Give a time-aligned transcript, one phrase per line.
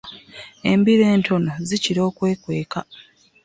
[0.71, 2.79] Embiro entono zikiea okwekweka.